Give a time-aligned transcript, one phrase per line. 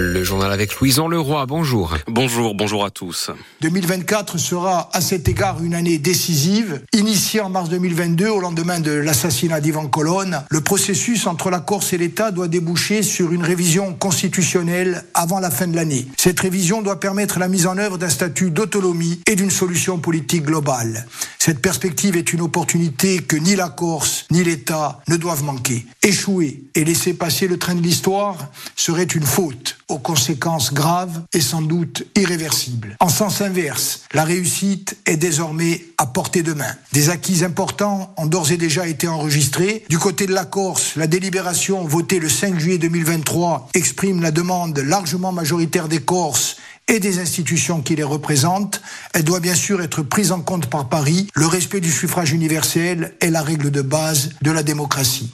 [0.00, 1.94] Le journal avec Louison Leroy, bonjour.
[2.08, 3.30] Bonjour, bonjour à tous.
[3.60, 6.80] 2024 sera à cet égard une année décisive.
[6.94, 11.92] Initiée en mars 2022 au lendemain de l'assassinat d'Ivan Colonne, le processus entre la Corse
[11.92, 16.06] et l'État doit déboucher sur une révision constitutionnelle avant la fin de l'année.
[16.16, 20.46] Cette révision doit permettre la mise en œuvre d'un statut d'autonomie et d'une solution politique
[20.46, 21.06] globale.
[21.38, 25.84] Cette perspective est une opportunité que ni la Corse ni l'État ne doivent manquer.
[26.02, 31.40] Échouer et laisser passer le train de l'histoire serait une faute aux conséquences graves et
[31.40, 32.96] sans doute irréversibles.
[33.00, 36.74] En sens inverse, la réussite est désormais à portée de main.
[36.92, 39.84] Des acquis importants ont d'ores et déjà été enregistrés.
[39.88, 44.78] Du côté de la Corse, la délibération votée le 5 juillet 2023 exprime la demande
[44.78, 46.56] largement majoritaire des Corses
[46.88, 48.82] et des institutions qui les représentent.
[49.14, 51.28] Elle doit bien sûr être prise en compte par Paris.
[51.34, 55.30] Le respect du suffrage universel est la règle de base de la démocratie.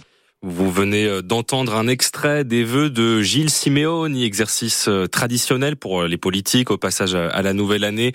[0.48, 6.02] Vous venez euh, d'entendre un extrait des vœux de Gilles Simeoni, exercice euh, traditionnel pour
[6.02, 8.12] euh, les politiques au passage à la nouvelle année.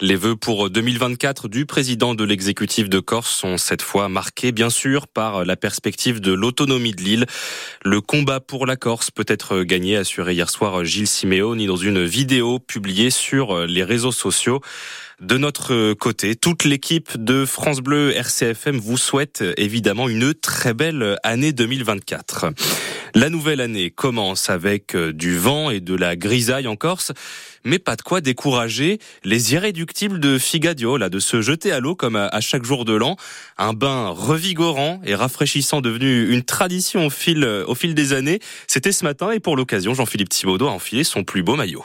[0.00, 4.70] Les vœux pour 2024 du président de l'exécutif de Corse sont cette fois marqués bien
[4.70, 7.26] sûr par la perspective de l'autonomie de l'île.
[7.84, 12.04] Le combat pour la Corse peut être gagné, assuré hier soir Gilles Simeoni dans une
[12.04, 14.60] vidéo publiée sur les réseaux sociaux.
[15.22, 21.16] De notre côté, toute l'équipe de France Bleu RCFM vous souhaite évidemment une très belle
[21.22, 22.46] année 2024.
[23.14, 27.12] La nouvelle année commence avec euh, du vent et de la grisaille en Corse,
[27.64, 31.94] mais pas de quoi décourager les irréductibles de Figadio, là, de se jeter à l'eau
[31.94, 33.16] comme à chaque jour de l'an.
[33.58, 38.40] Un bain revigorant et rafraîchissant devenu une tradition au fil, au fil des années.
[38.66, 41.84] C'était ce matin et pour l'occasion, Jean-Philippe Thibaudot a enfilé son plus beau maillot.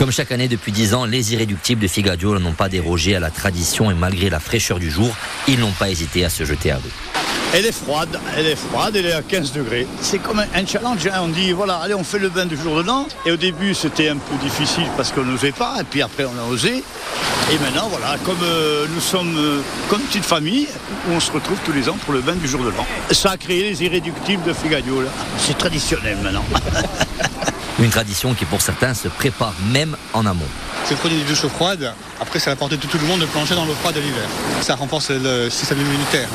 [0.00, 3.28] Comme chaque année depuis 10 ans, les irréductibles de Figadio n'ont pas dérogé à la
[3.28, 5.14] tradition et malgré la fraîcheur du jour,
[5.46, 6.90] ils n'ont pas hésité à se jeter à l'eau.
[7.52, 9.86] Elle est froide, elle est froide, elle est à 15 degrés.
[10.00, 11.20] C'est comme un challenge, hein.
[11.20, 13.08] on dit voilà, allez on fait le bain du jour de l'an.
[13.26, 16.42] Et au début c'était un peu difficile parce qu'on n'osait pas, et puis après on
[16.42, 16.82] a osé.
[17.52, 20.66] Et maintenant voilà, comme euh, nous sommes euh, comme une petite famille,
[21.10, 22.86] où on se retrouve tous les ans pour le bain du jour de l'an.
[23.10, 25.02] Ça a créé les irréductibles de Figadio
[25.36, 26.44] C'est traditionnel maintenant.
[27.80, 30.44] Une tradition qui pour certains se prépare même en amont.
[30.84, 31.94] C'est le produit des douches froides.
[32.20, 34.28] Après, c'est la portée de tout le monde de plonger dans l'eau froide de l'hiver.
[34.60, 36.28] Ça renforce le système immunitaire.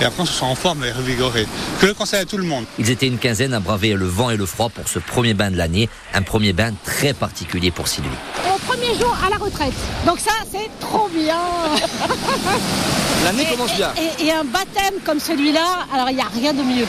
[0.00, 1.46] Et après, on se sent en forme et revigoré.
[1.80, 2.64] Que le conseil à tout le monde.
[2.80, 5.52] Ils étaient une quinzaine à braver le vent et le froid pour ce premier bain
[5.52, 5.88] de l'année.
[6.14, 8.08] Un premier bain très particulier pour Sylvie.
[8.52, 9.74] Au premier jour à la retraite.
[10.04, 11.38] Donc ça, c'est trop bien.
[13.24, 13.90] L'année commence bien.
[14.20, 16.86] Et, un baptême comme celui-là, alors il n'y a rien de mieux.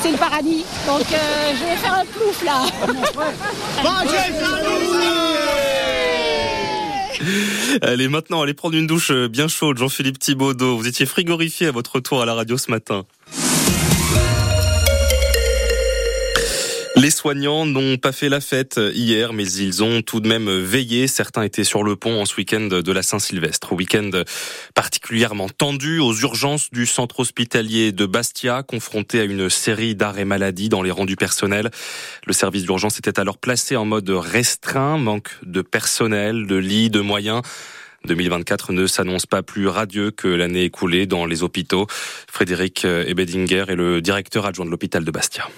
[0.00, 0.64] C'est le paradis.
[0.86, 2.66] Donc euh, je vais faire un plouf là.
[7.82, 10.76] Allez, maintenant, allez prendre une douche bien chaude, Jean-Philippe Thibaudot.
[10.76, 13.04] Vous étiez frigorifié à votre retour à la radio ce matin.
[17.00, 21.06] Les soignants n'ont pas fait la fête hier, mais ils ont tout de même veillé.
[21.06, 23.72] Certains étaient sur le pont en ce week-end de la Saint-Sylvestre.
[23.72, 24.10] Week-end
[24.74, 30.68] particulièrement tendu aux urgences du centre hospitalier de Bastia, confronté à une série d'arrêts maladie
[30.68, 31.70] dans les rangs du personnel.
[32.26, 37.00] Le service d'urgence était alors placé en mode restreint, manque de personnel, de lits, de
[37.00, 37.42] moyens.
[38.06, 41.86] 2024 ne s'annonce pas plus radieux que l'année écoulée dans les hôpitaux.
[42.28, 45.48] Frédéric Ebedinger est le directeur adjoint de l'hôpital de Bastia.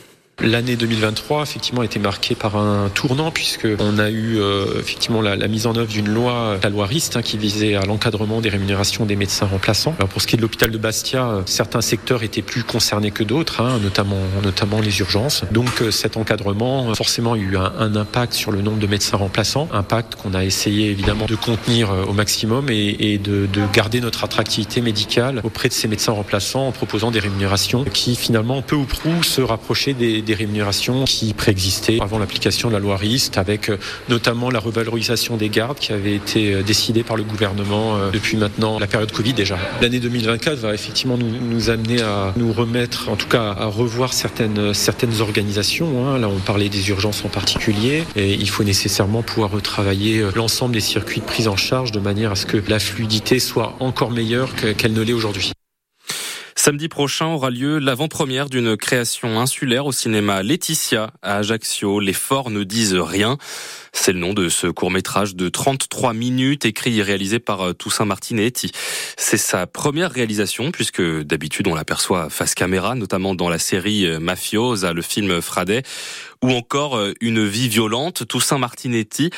[0.42, 5.20] L'année 2023 effectivement a été marquée par un tournant puisque on a eu euh, effectivement
[5.20, 8.48] la, mise en œuvre d'une loi, la loi RIST, hein, qui visait à l'encadrement des
[8.48, 9.94] rémunérations des médecins remplaçants.
[9.98, 13.10] Alors pour ce qui est de l'hôpital de Bastia, euh, certains secteurs étaient plus concernés
[13.10, 15.44] que d'autres, hein, notamment notamment les urgences.
[15.50, 19.18] Donc euh, cet encadrement forcément a eu un, un, impact sur le nombre de médecins
[19.18, 24.00] remplaçants, impact qu'on a essayé évidemment de contenir au maximum et, et de, de, garder
[24.00, 28.76] notre attractivité médicale auprès de ces médecins remplaçants en proposant des rémunérations qui finalement peu
[28.76, 33.38] ou prou se rapprochaient des des rémunérations qui préexistaient avant l'application de la loi RIST,
[33.38, 37.96] avec euh, notamment la revalorisation des gardes qui avait été euh, décidée par le gouvernement
[37.96, 39.58] euh, depuis maintenant la période Covid déjà.
[39.80, 44.12] L'année 2024 va effectivement nous, nous, amener à nous remettre, en tout cas à revoir
[44.12, 46.06] certaines, certaines organisations.
[46.06, 46.19] Hein.
[46.19, 50.81] Là, on parlait des urgences en particulier, et il faut nécessairement pouvoir retravailler l'ensemble des
[50.81, 54.55] circuits de prise en charge de manière à ce que la fluidité soit encore meilleure
[54.76, 55.52] qu'elle ne l'est aujourd'hui.
[56.62, 62.00] Samedi prochain aura lieu l'avant-première d'une création insulaire au cinéma Laetitia à Ajaccio.
[62.00, 63.38] Les forts ne disent rien.
[63.94, 68.04] C'est le nom de ce court-métrage de 33 minutes écrit et réalisé par euh, Toussaint
[68.04, 68.72] Martinetti.
[69.16, 74.20] C'est sa première réalisation puisque d'habitude on l'aperçoit face caméra, notamment dans la série euh,
[74.20, 75.82] Mafiosa, le film Fradet,
[76.42, 78.28] ou encore euh, Une vie violente.
[78.28, 79.30] Toussaint Martinetti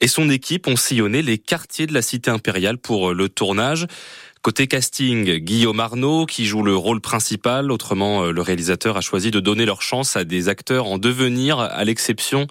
[0.00, 3.88] et son équipe ont sillonné les quartiers de la cité impériale pour le tournage.
[4.42, 7.70] Côté casting, Guillaume Arnaud qui joue le rôle principal.
[7.70, 11.84] Autrement, le réalisateur a choisi de donner leur chance à des acteurs en devenir, à
[11.84, 12.46] l'exception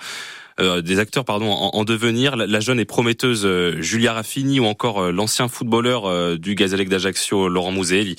[0.59, 2.35] euh, des acteurs pardon en, devenir.
[2.35, 7.47] La, jeune et prometteuse euh, Julia Raffini ou encore euh, l'ancien footballeur du Gazélec d'Ajaccio
[7.47, 8.15] Laurent Mouzelli.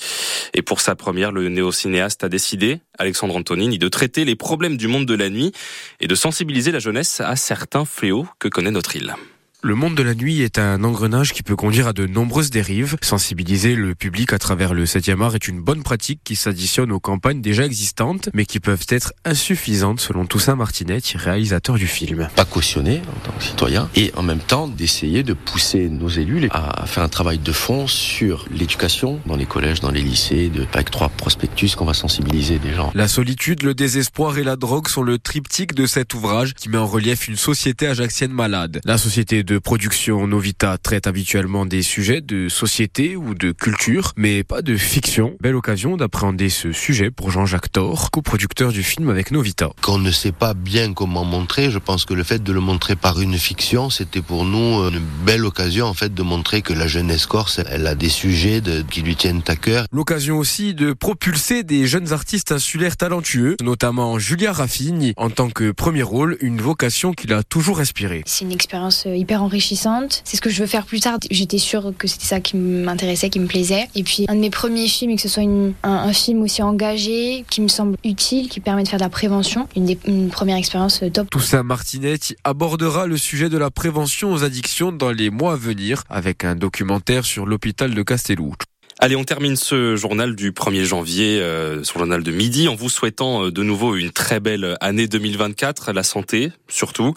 [0.53, 4.87] Et pour sa première, le néo-cinéaste a décidé, Alexandre Antonini, de traiter les problèmes du
[4.87, 5.51] monde de la nuit
[5.99, 9.15] et de sensibiliser la jeunesse à certains fléaux que connaît notre île.
[9.63, 12.97] Le monde de la nuit est un engrenage qui peut conduire à de nombreuses dérives.
[13.03, 16.99] Sensibiliser le public à travers le 7e art est une bonne pratique qui s'additionne aux
[16.99, 22.27] campagnes déjà existantes, mais qui peuvent être insuffisantes selon Toussaint Martinet, réalisateur du film.
[22.35, 26.47] Pas cautionner en tant que citoyen et en même temps d'essayer de pousser nos élus
[26.49, 30.65] à faire un travail de fond sur l'éducation dans les collèges, dans les lycées, de,
[30.73, 32.91] avec trois prospectus qu'on va sensibiliser des gens.
[32.95, 36.79] La solitude, le désespoir et la drogue sont le triptyque de cet ouvrage qui met
[36.79, 38.81] en relief une société ajaxienne malade.
[38.85, 44.43] La société de production Novita traite habituellement des sujets de société ou de culture, mais
[44.43, 45.35] pas de fiction.
[45.41, 49.71] Belle occasion d'appréhender ce sujet pour Jean-Jacques Thor, coproducteur du film avec Novita.
[49.81, 52.95] Qu'on ne sait pas bien comment montrer, je pense que le fait de le montrer
[52.95, 56.87] par une fiction, c'était pour nous une belle occasion en fait de montrer que la
[56.87, 59.85] jeunesse corse, elle a des sujets qui lui tiennent à cœur.
[59.91, 65.71] L'occasion aussi de propulser des jeunes artistes insulaires talentueux, notamment Julia Raffini, en tant que
[65.71, 68.23] premier rôle, une vocation qu'il a toujours inspiré.
[68.25, 70.21] C'est une expérience hyper enrichissante.
[70.23, 71.17] C'est ce que je veux faire plus tard.
[71.29, 73.87] J'étais sûre que c'était ça qui m'intéressait, qui me plaisait.
[73.95, 75.43] Et puis un de mes premiers films, et que ce soit
[75.83, 79.67] un, film aussi engagé, qui me semble utile, qui permet de faire de la prévention,
[79.75, 81.29] une, première expérience top.
[81.29, 86.03] Toussaint Martinetti abordera le sujet de la prévention aux addictions dans les mois à venir
[86.09, 88.53] avec un documentaire sur l'hôpital de Castellou.
[89.03, 92.87] Allez, on termine ce journal du 1er janvier, euh, ce journal de midi, en vous
[92.87, 97.15] souhaitant euh, de nouveau une très belle année 2024, la santé surtout.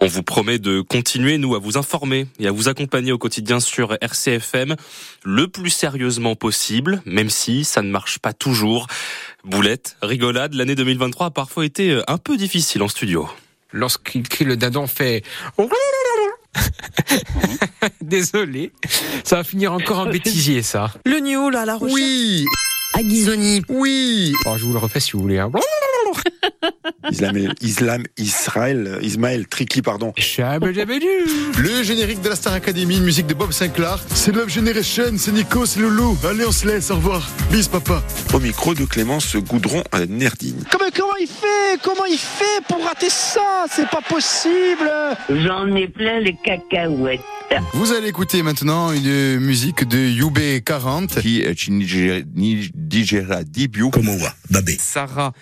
[0.00, 3.58] On vous promet de continuer, nous, à vous informer et à vous accompagner au quotidien
[3.58, 4.76] sur RCFM
[5.24, 8.86] le plus sérieusement possible, même si ça ne marche pas toujours.
[9.42, 13.28] Boulette, rigolade, l'année 2023 a parfois été euh, un peu difficile en studio.
[13.72, 15.24] Lorsqu'il crie le dindon fait
[18.00, 18.72] Désolé.
[19.24, 20.92] Ça va finir encore en bêtisier, ça.
[21.04, 21.92] Le new, là, la recherche.
[21.92, 22.44] Oui.
[22.94, 23.62] Aguizoni.
[23.68, 24.32] Oui.
[24.46, 25.38] Oh, je vous le refais si vous voulez.
[25.38, 25.50] Hein.
[27.10, 30.12] Islam, Islam, Israël, Ismaël, Triki, pardon.
[30.16, 33.98] Le générique de la Star Academy, une musique de Bob Sinclair.
[34.14, 36.16] C'est Love Generation, c'est Nico, c'est Loulou.
[36.28, 37.28] Allez, on se laisse, au revoir.
[37.50, 38.02] Bis, papa.
[38.32, 40.64] Au micro de Clémence Goudron à Nerdine.
[40.70, 43.66] Comment, comment il fait Comment il fait pour rater ça?
[43.70, 44.90] C'est pas possible
[45.28, 47.20] J'en ai plein les cacahuètes.
[47.74, 54.34] Vous allez écouter maintenant une musique de Yube 40 qui est Nigera Dibiu va?
[54.50, 55.32] Babé Sarah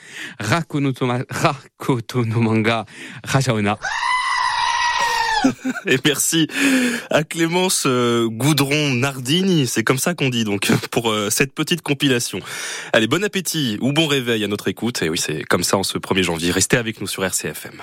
[1.32, 2.84] Rakotonomanga
[3.24, 3.78] Rajaona
[5.86, 6.46] Et merci
[7.10, 11.82] à Clémence euh, Goudron Nardini, c'est comme ça qu'on dit donc pour euh, cette petite
[11.82, 12.40] compilation.
[12.92, 15.02] Allez, bon appétit ou bon réveil à notre écoute.
[15.02, 16.50] Et oui, c'est comme ça en ce 1er janvier.
[16.52, 17.82] Restez avec nous sur RCFM.